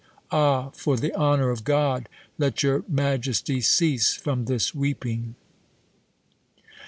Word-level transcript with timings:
Ah! 0.31 0.71
for 0.71 0.97
the 0.97 1.13
honour 1.15 1.51
of 1.51 1.63
God, 1.63 2.09
let 2.39 2.63
your 2.63 2.83
majesty 2.89 3.61
cease 3.61 4.15
from 4.15 4.45
this 4.45 4.73
weeping.' 4.73 5.35